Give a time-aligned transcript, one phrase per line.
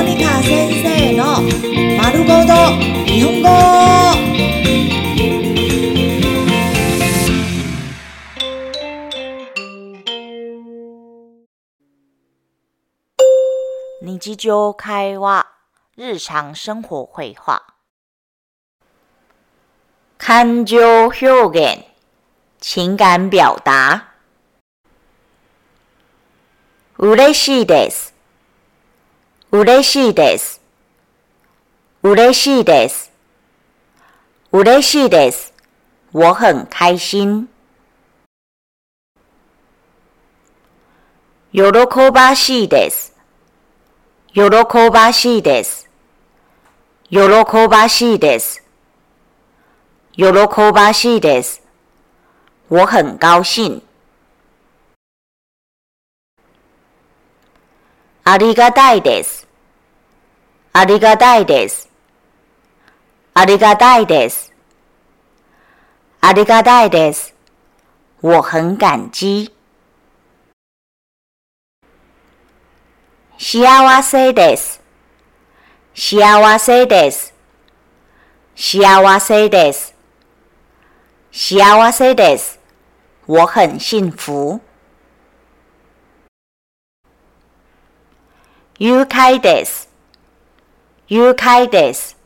[0.00, 1.42] モニカ先生の
[2.00, 2.54] 丸ごと
[3.04, 3.48] 日本語。
[14.00, 15.46] 日常会話
[15.98, 17.06] 日常生活。
[17.12, 17.62] 会話
[20.16, 21.84] 感情表現
[22.58, 24.02] 情感表達。
[26.96, 28.19] 嬉しいです。
[29.52, 30.60] 嬉しいです
[32.02, 33.12] 嬉しいです
[34.52, 35.52] 嬉しいです
[36.12, 37.48] 我很開心
[41.52, 41.62] 喜
[42.12, 43.10] ばしいです
[44.32, 44.42] 喜
[44.92, 45.90] ばしいです。
[47.10, 47.18] 喜
[47.68, 48.62] ばしいです。
[50.12, 50.24] 喜
[50.72, 51.62] ばしいです。
[52.68, 53.82] 我很高興。
[58.22, 59.39] ありがたいです。
[60.72, 61.90] ありがたいです。
[63.34, 64.52] ありがたいです。
[66.20, 67.34] ありがたいです。
[68.22, 69.52] 我很感激。
[73.36, 74.80] 幸せです。
[75.92, 77.34] 幸せです。
[78.54, 79.92] 幸せです。
[81.32, 82.60] 幸せです。
[83.26, 84.60] 我很幸福。
[88.78, 89.89] 愉快です。
[91.09, 92.17] 愉快です。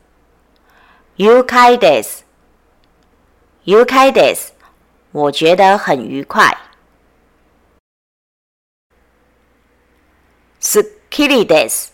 [1.16, 2.24] 愉快です。
[3.64, 4.54] 愉快です。
[5.12, 6.56] 我觉得很愉快。
[10.60, 11.92] すっきりです。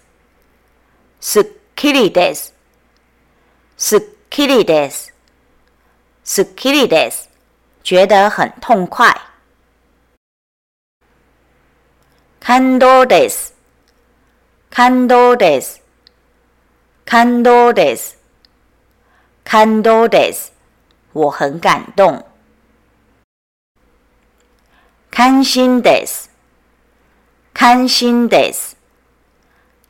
[1.21, 2.55] すっきりです。
[3.77, 5.13] すっきりです。
[6.23, 7.31] すっきりです。
[7.83, 9.15] 觉得很痛快。
[12.41, 12.79] 感
[15.09, 15.80] 動です。
[17.12, 18.18] 感動です。
[19.44, 20.32] 感動です。
[20.32, 20.54] 感動です。
[21.12, 22.26] 我很感動。
[25.10, 26.32] 開心です。
[27.54, 28.78] 開心です。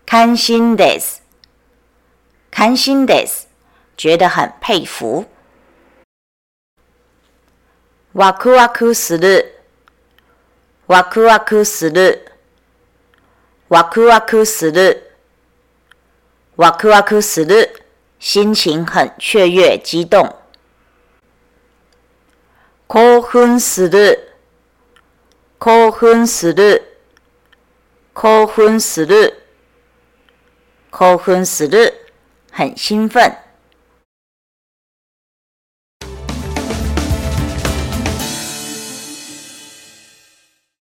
[0.08, 1.22] 開心です。
[2.50, 3.48] 開心です。
[3.96, 5.28] 覺得很佩服。
[8.16, 9.59] ワクワクする。
[10.88, 12.32] ワクワクする。
[13.70, 15.11] ワクワクする。
[16.61, 17.83] ワクワクする。
[18.19, 20.34] 心情很雀躍激動。
[22.89, 24.33] 興奮する。
[25.59, 26.83] 興奮する。
[28.15, 29.34] 興奮する。
[30.91, 31.93] 興奮する。
[32.51, 33.37] 很興奮。